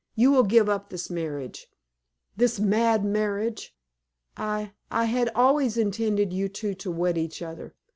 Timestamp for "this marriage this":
0.89-2.59